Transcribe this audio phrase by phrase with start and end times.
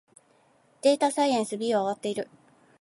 [0.81, 2.27] データサイエンス B は終わっている